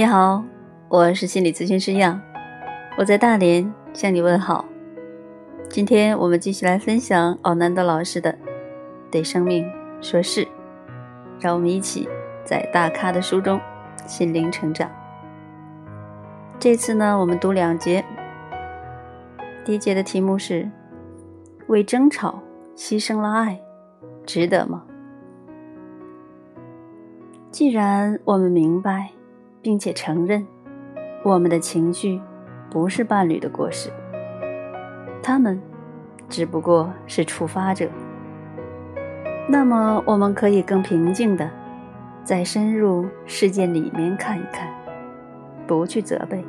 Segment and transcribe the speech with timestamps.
[0.00, 0.42] 你好，
[0.88, 2.18] 我是心理咨询师样，
[2.96, 4.64] 我在大连向你问好。
[5.68, 8.32] 今天我们继续来分享奥南德老师的
[9.12, 9.62] 《对生命
[10.00, 10.42] 说是》，
[11.38, 12.08] 让我们一起
[12.46, 13.60] 在大咖的书中
[14.06, 14.90] 心灵成长。
[16.58, 18.02] 这次呢，我们读两节。
[19.66, 20.66] 第一节的题目是：
[21.66, 22.40] 为争吵
[22.74, 23.60] 牺牲了爱，
[24.24, 24.82] 值得吗？
[27.50, 29.10] 既然我们明白。
[29.62, 30.46] 并且承认，
[31.24, 32.20] 我们的情绪
[32.70, 33.90] 不是伴侣的过失，
[35.22, 35.60] 他们
[36.28, 37.88] 只不过是触发者。
[39.48, 41.50] 那么，我们可以更平静的
[42.22, 44.68] 再深入事件里面看一看，
[45.66, 46.44] 不去责备，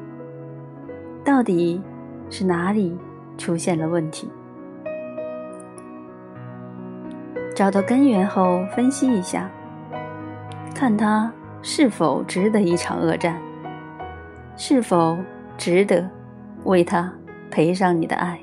[1.24, 1.82] 到底
[2.30, 2.98] 是哪里
[3.38, 4.30] 出现了问题？
[7.54, 9.50] 找到根源后，分析一下，
[10.74, 11.32] 看他。
[11.62, 13.40] 是否值得一场恶战？
[14.58, 15.18] 是否
[15.58, 16.10] 值得
[16.64, 17.12] 为他
[17.50, 18.40] 赔上你的爱？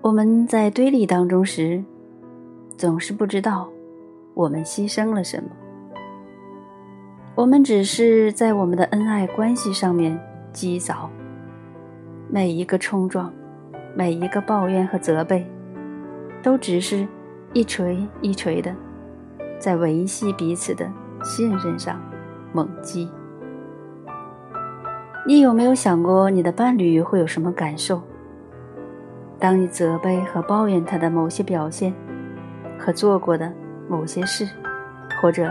[0.00, 1.82] 我们在堆里当中时，
[2.76, 3.68] 总是不知道
[4.34, 5.48] 我们牺牲了什么。
[7.34, 10.18] 我们只是在我们的恩爱关系上面
[10.52, 11.08] 积凿，
[12.28, 13.32] 每一个冲撞，
[13.96, 15.46] 每一个抱怨和责备，
[16.42, 17.08] 都只是
[17.52, 18.74] 一锤一锤的。
[19.64, 20.86] 在维系彼此的
[21.22, 21.98] 信任上
[22.52, 23.10] 猛击。
[25.26, 28.02] 你有没有想过你的伴侣会有什么感受？
[29.38, 31.94] 当你责备和抱怨他的某些表现，
[32.78, 33.50] 和做过的
[33.88, 34.46] 某些事，
[35.22, 35.50] 或者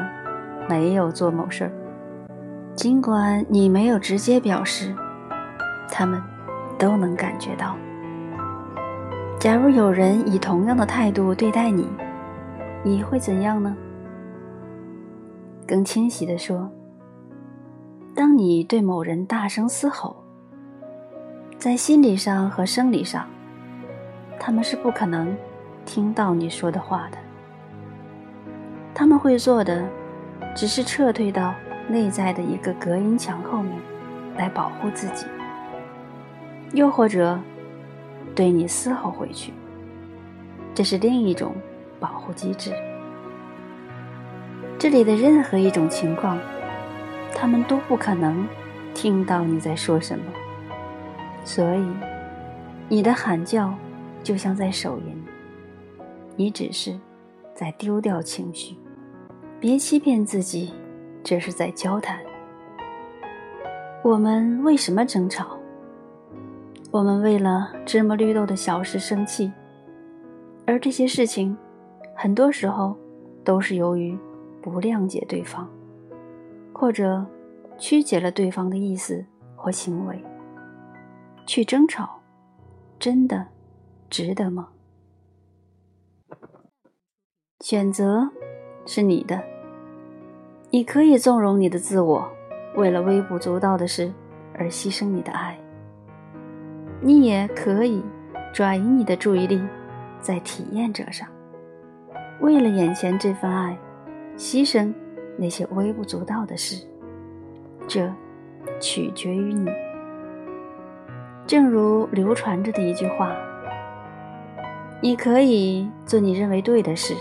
[0.70, 1.72] 没有做某事儿，
[2.76, 4.94] 尽管你没有直接表示，
[5.90, 6.22] 他们
[6.78, 7.76] 都能感觉到。
[9.40, 11.90] 假如有人以同样的态度对待你，
[12.84, 13.76] 你会怎样呢？
[15.68, 16.70] 更清晰地说，
[18.14, 20.16] 当你对某人大声嘶吼，
[21.58, 23.26] 在心理上和生理上，
[24.40, 25.36] 他们是不可能
[25.86, 27.18] 听到你说的话的。
[28.94, 29.88] 他们会做的，
[30.56, 31.56] 只是撤退到
[31.88, 33.74] 内在的一个隔音墙后面，
[34.38, 35.26] 来保护自己，
[36.74, 37.40] 又或者
[38.36, 39.54] 对你嘶吼回去。
[40.76, 41.56] 这是另一种
[42.00, 42.72] 保护机制。
[44.84, 46.38] 这里的任何一种情况，
[47.34, 48.46] 他们都不可能
[48.94, 50.26] 听到你在说什么，
[51.46, 51.88] 所以
[52.90, 53.74] 你的喊叫
[54.22, 55.24] 就像在手淫，
[56.36, 57.00] 你只是
[57.56, 58.76] 在丢掉情绪。
[59.58, 60.74] 别欺骗自己，
[61.24, 62.20] 这是在交谈。
[64.04, 65.58] 我们为什么争吵？
[66.92, 69.50] 我们为了芝麻绿豆的小事生气，
[70.68, 71.56] 而这些事情，
[72.14, 72.98] 很多时候
[73.46, 74.20] 都是由于。
[74.64, 75.70] 不谅解对方，
[76.74, 77.26] 或者
[77.78, 79.26] 曲解了对方的意思
[79.58, 80.24] 或行为，
[81.46, 82.22] 去争吵，
[82.98, 83.46] 真的
[84.10, 84.70] 值得吗？
[87.60, 88.30] 选择
[88.86, 89.44] 是你的，
[90.70, 92.26] 你可以纵容你的自我，
[92.78, 94.14] 为了微不足道的事
[94.54, 95.58] 而牺牲你的爱；
[97.02, 98.02] 你也可以
[98.54, 99.62] 转移你的注意力
[100.22, 101.28] 在体验者上，
[102.40, 103.78] 为了眼前这份爱。
[104.38, 104.94] 牺牲
[105.38, 106.86] 那些微不足道的事，
[107.88, 108.12] 这
[108.80, 109.70] 取决于你。
[111.46, 113.36] 正如流传着的一句话
[115.02, 117.14] ：“你可以做你认为对的事，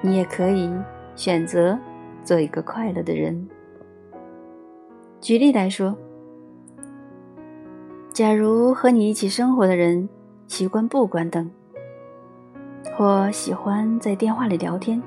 [0.00, 0.72] 你也可以
[1.14, 1.78] 选择
[2.24, 3.48] 做一个快乐的人。”
[5.20, 5.96] 举例来说，
[8.12, 10.08] 假如和你一起生活的人
[10.46, 11.50] 习惯不关灯，
[12.96, 15.00] 或喜欢在电话里聊天。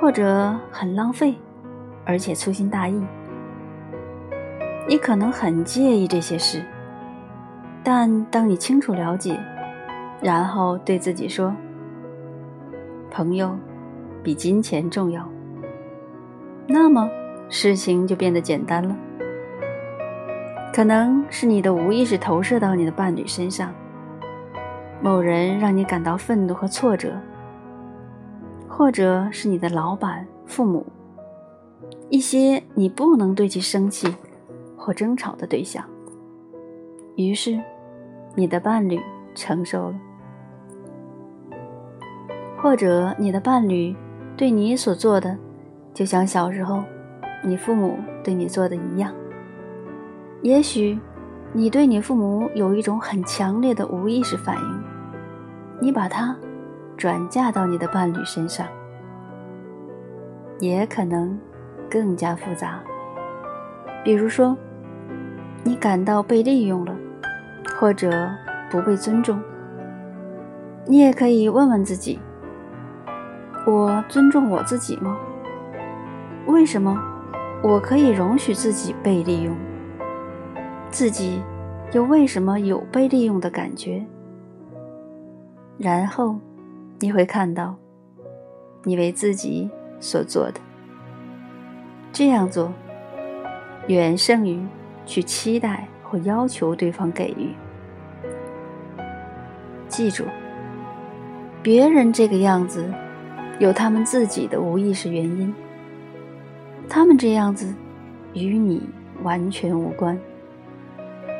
[0.00, 1.34] 或者很浪费，
[2.04, 3.02] 而且粗心大意，
[4.88, 6.62] 你可能很介意这些事。
[7.82, 9.38] 但当你清楚了解，
[10.22, 11.54] 然后对自己说
[13.10, 13.56] ：“朋友
[14.22, 15.28] 比金钱重要。”
[16.66, 17.08] 那么
[17.48, 18.96] 事情就变得简单了。
[20.72, 23.72] 可能是你的无意识投射到你的伴侣身上，
[25.00, 27.12] 某人让你感到愤怒和挫折。
[28.78, 30.86] 或者是你的老板、父母，
[32.10, 34.14] 一些你不能对其生气
[34.76, 35.84] 或争吵的对象。
[37.16, 37.60] 于是，
[38.36, 39.00] 你的伴侣
[39.34, 39.94] 承受了；
[42.56, 43.96] 或者你的伴侣
[44.36, 45.36] 对你所做的，
[45.92, 46.80] 就像小时候
[47.42, 49.12] 你父母对你做的一样。
[50.40, 50.96] 也许
[51.52, 54.82] 你对你父母有一种很强烈的无意识反应，
[55.80, 56.36] 你把它。
[56.98, 58.66] 转嫁到你的伴侣身上，
[60.58, 61.38] 也可能
[61.88, 62.80] 更加复杂。
[64.02, 64.56] 比如说，
[65.62, 66.92] 你感到被利用了，
[67.78, 68.28] 或者
[68.68, 69.40] 不被尊重，
[70.86, 72.18] 你也可以问问自己：
[73.64, 75.16] 我尊重我自己吗？
[76.48, 77.00] 为什么
[77.62, 79.54] 我可以容许自己被利用？
[80.90, 81.40] 自己
[81.92, 84.04] 又为什么有被利用的感觉？
[85.76, 86.34] 然后
[87.00, 87.76] 你会看到，
[88.82, 90.60] 你为自己所做的。
[92.12, 92.72] 这样做，
[93.86, 94.60] 远胜于
[95.06, 97.54] 去期待或要求对方给予。
[99.86, 100.24] 记住，
[101.62, 102.84] 别人这个样子，
[103.60, 105.54] 有他们自己的无意识原因。
[106.88, 107.72] 他们这样子，
[108.32, 108.82] 与你
[109.22, 110.18] 完全无关，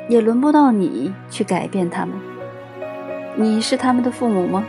[0.09, 2.15] 也轮不到你去改变他们。
[3.35, 4.65] 你是他们的父母吗？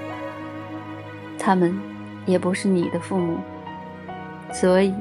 [1.39, 1.73] 他们
[2.27, 3.37] 也不是你的父母，
[4.51, 4.93] 所以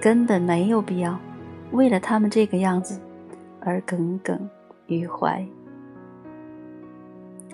[0.00, 1.18] 根本没有必要
[1.72, 3.00] 为了他们这个样子
[3.60, 4.48] 而耿耿
[4.86, 5.44] 于怀。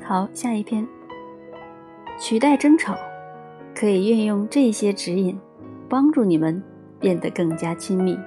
[0.03, 0.87] 好，下一篇，
[2.19, 2.97] 取代争吵，
[3.75, 5.38] 可以运用这些指引，
[5.88, 6.62] 帮助你们。
[7.00, 8.19] 变得更加亲密，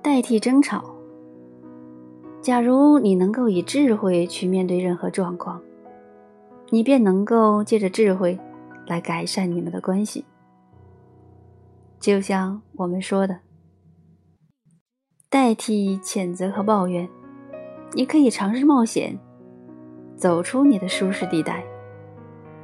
[0.00, 0.82] 代替争吵。
[2.40, 5.60] 假如你能够以智慧去面对任何状况，
[6.70, 8.38] 你便能够借着智慧
[8.86, 10.24] 来改善你们的关系。
[11.98, 13.38] 就像我们说的，
[15.28, 17.08] 代替谴责和抱怨，
[17.92, 19.18] 你可以尝试冒险，
[20.16, 21.64] 走出你的舒适地带，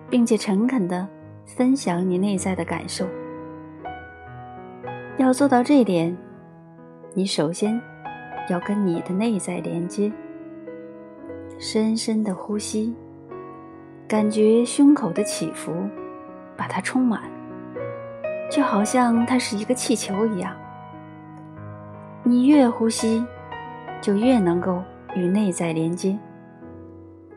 [0.09, 1.09] 并且诚恳的。
[1.57, 3.05] 分享你内在的感受。
[5.19, 6.17] 要做到这一点，
[7.13, 7.81] 你首先
[8.49, 10.13] 要跟你的内在连接。
[11.59, 12.95] 深深的呼吸，
[14.11, 15.73] 感觉胸口的起伏，
[16.57, 17.23] 把它充满，
[18.51, 20.53] 就好像它是一个气球一样。
[22.25, 23.25] 你越呼吸，
[24.01, 24.83] 就越能够
[25.15, 26.19] 与内在连接。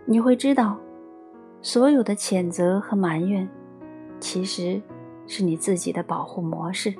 [0.05, 0.75] 你会知道，
[1.61, 3.47] 所有的谴责和埋怨。
[4.19, 4.81] 其实，
[5.27, 6.91] 是你自己的保护模式。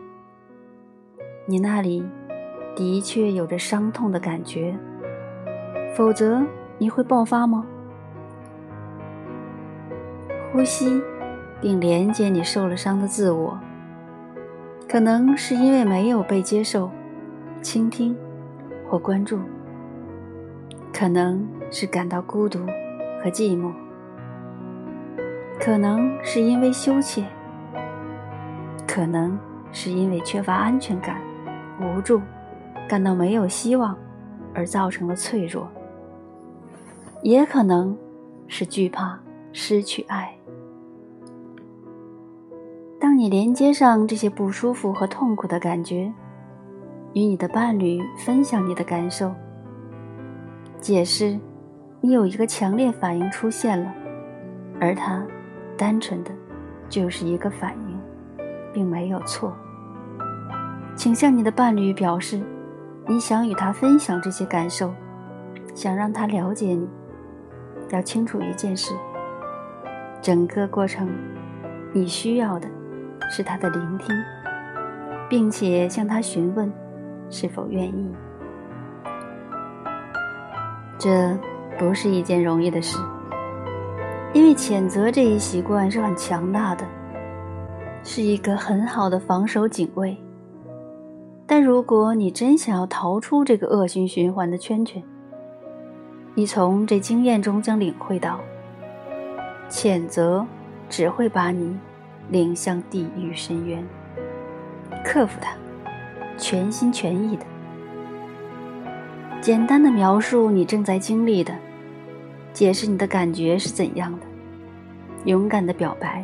[1.48, 2.06] 你那里
[2.76, 4.78] 的确有着伤痛的感觉，
[5.96, 6.46] 否则
[6.78, 7.66] 你会爆发吗？
[10.54, 11.02] 呼吸，
[11.60, 13.60] 并连接你受了伤的自我。
[14.88, 16.92] 可能是因为没有被接受、
[17.60, 18.16] 倾听
[18.88, 19.40] 或关注，
[20.94, 22.60] 可能是感到孤独
[23.24, 23.74] 和寂寞。
[25.60, 27.26] 可能是因为羞怯，
[28.88, 29.36] 可能
[29.72, 31.20] 是因为缺乏安全感、
[31.82, 32.22] 无助，
[32.88, 33.98] 感到没有希望
[34.54, 35.68] 而造成了脆弱，
[37.24, 37.98] 也可能
[38.48, 39.18] 是惧怕
[39.52, 40.36] 失去爱。
[43.13, 46.12] 当你连接上这些不舒服和痛苦的感觉，
[47.13, 49.31] 与你的伴侣分享你的感受，
[50.81, 51.39] 解释
[52.01, 53.94] 你有一个强烈反应出现了，
[54.81, 55.24] 而他。
[55.77, 56.31] 单纯的，
[56.89, 58.00] 就是一个反应，
[58.74, 59.56] 并没有错。
[60.95, 62.42] 请向你的伴侣表示，
[63.06, 64.92] 你想与他分享这些感受，
[65.76, 66.90] 想让他了解你。
[67.92, 68.95] 要清楚一件事：
[70.19, 71.07] 整个过程，
[71.92, 72.68] 你需要的
[73.30, 74.15] 是他的聆听，
[75.30, 76.71] 并且向他询问
[77.30, 78.11] 是否愿意。
[80.97, 81.37] 这
[81.77, 82.97] 不是一件容易的事。
[84.33, 86.83] 因为谴责这一习惯是很强大的，
[88.03, 90.18] 是一个很好的防守警卫。
[91.45, 95.03] 但如果你真想要逃出这个恶性循环的圈圈，
[96.33, 98.39] 你从这经验中将领会到，
[99.69, 100.44] 谴责
[100.89, 101.77] 只会把你
[102.30, 103.83] 领向地狱深渊。
[105.03, 105.51] 克服它，
[106.37, 107.45] 全心全意的，
[109.42, 111.53] 简单的描述你正在经历的。
[112.53, 114.19] 解释你的感觉是怎样的，
[115.25, 116.23] 勇敢的表白。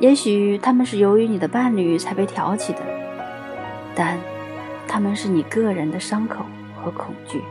[0.00, 2.80] 也许他们是由于你的伴侣才被挑起的，
[3.94, 4.18] 但
[4.88, 6.44] 他们是你个人的伤口
[6.82, 7.42] 和恐惧。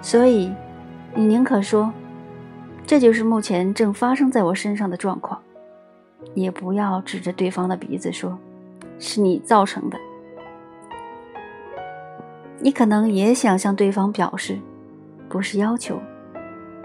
[0.00, 0.52] 所以，
[1.14, 1.92] 你宁可说
[2.86, 5.42] 这就是目前正发生在我身上的状况，
[6.32, 8.38] 也不要指着对方的鼻子说
[8.98, 9.98] 是你造成的。
[12.60, 14.58] 你可能也想向对方表示。
[15.26, 16.00] 不是要求，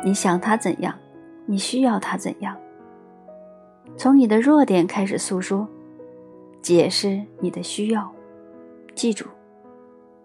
[0.04, 0.98] 你想他怎样，
[1.46, 2.58] 你需要他怎样。
[3.96, 5.68] 从你的弱点开始诉说，
[6.60, 8.12] 解释你的需要。
[8.96, 9.26] 记住，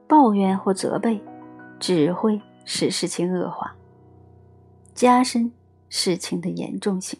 [0.06, 1.20] 抱怨或责备
[1.78, 3.74] 只会使事情恶化，
[4.94, 5.52] 加深
[5.90, 7.18] 事情的严重性。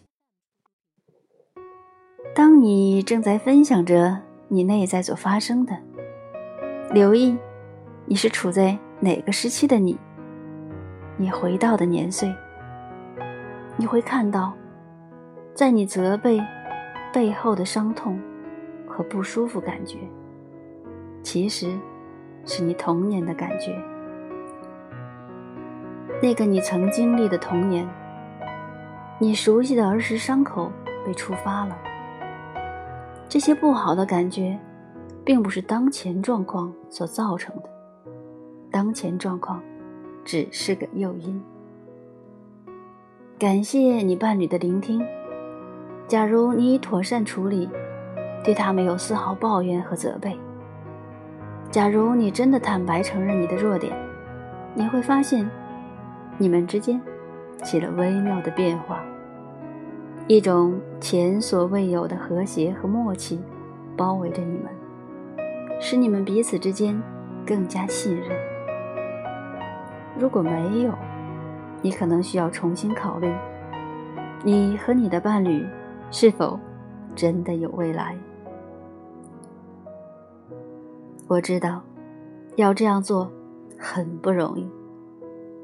[2.35, 4.17] 当你正在分享着
[4.49, 5.73] 你内在所发生的，
[6.91, 7.37] 留意
[8.03, 9.97] 你是处在哪个时期的你，
[11.15, 12.29] 你回到的年岁，
[13.77, 14.51] 你会看到，
[15.53, 16.43] 在你责备
[17.13, 18.19] 背后的伤痛
[18.85, 19.99] 和不舒服感觉，
[21.23, 21.73] 其实
[22.43, 23.81] 是你童年的感觉，
[26.21, 27.87] 那个你曾经历的童年，
[29.19, 30.69] 你熟悉的儿时伤口
[31.05, 31.77] 被触发了。
[33.27, 34.57] 这些不好的感觉，
[35.23, 37.69] 并不是当前状况所造成的，
[38.71, 39.61] 当前状况
[40.23, 41.41] 只是个诱因。
[43.37, 45.05] 感谢你伴侣的聆听。
[46.07, 47.67] 假如你已妥善处理，
[48.43, 50.31] 对他没有丝毫抱怨和责备；
[51.71, 53.91] 假如你真的坦白承认你的弱点，
[54.75, 55.49] 你会发现，
[56.37, 57.01] 你们之间
[57.63, 59.03] 起了微妙的变化。
[60.27, 63.39] 一种前所未有的和谐和默契
[63.95, 64.71] 包围着你们，
[65.79, 66.99] 使你们彼此之间
[67.45, 68.31] 更加信任。
[70.17, 70.91] 如果没有，
[71.83, 73.31] 你可能需要重新考虑，
[74.43, 75.63] 你和你的伴侣
[76.09, 76.59] 是否
[77.15, 78.17] 真的有未来。
[81.27, 81.83] 我知道，
[82.55, 83.31] 要这样做
[83.77, 84.67] 很不容易，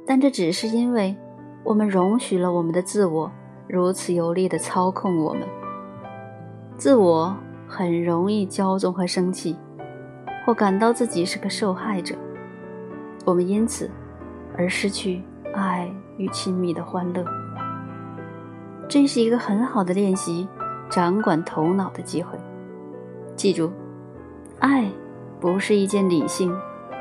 [0.05, 1.15] 但这只是因为
[1.63, 3.31] 我们容许了我们的自我。
[3.71, 5.47] 如此有力的操控我们，
[6.75, 7.33] 自我
[7.65, 9.55] 很容易骄纵和生气，
[10.45, 12.13] 或感到自己是个受害者。
[13.23, 13.89] 我们因此
[14.57, 15.23] 而失去
[15.53, 17.23] 爱与亲密的欢乐。
[18.89, 20.45] 这是一个很好的练习
[20.89, 22.37] 掌管头脑的机会。
[23.37, 23.71] 记住，
[24.59, 24.91] 爱
[25.39, 26.53] 不是一件理性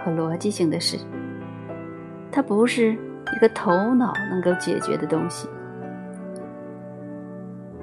[0.04, 0.96] 和逻辑性的事，
[2.30, 5.48] 它不是一个头脑能够解决的东西。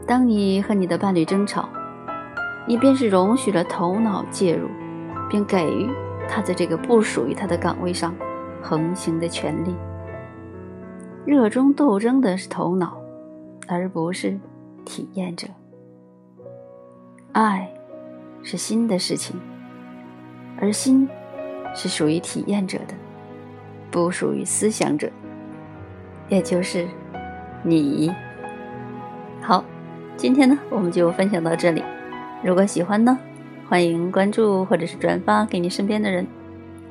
[0.08, 1.68] 当你和你的伴侣争吵，
[2.66, 4.70] 你便是容许了头脑介入，
[5.30, 5.90] 并给予
[6.30, 8.16] 他在这个不属于他的岗位上
[8.62, 9.76] 横行的权利。
[11.26, 12.98] 热衷斗争的是头脑，
[13.68, 14.40] 而不是
[14.86, 15.46] 体验者。
[17.34, 17.70] 爱
[18.44, 19.38] 是心的事情，
[20.58, 21.06] 而心
[21.76, 22.94] 是属于体验者的，
[23.92, 25.12] 不属于思想者，
[26.30, 26.88] 也就是
[27.62, 28.10] 你。
[29.42, 29.62] 好。
[30.18, 31.84] 今天呢，我们就分享到这里。
[32.44, 33.16] 如果喜欢呢，
[33.70, 36.26] 欢迎关注或者是转发给你身边的人，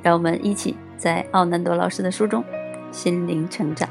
[0.00, 2.44] 让我们一起在奥南多老师的书中
[2.92, 3.88] 心灵成长。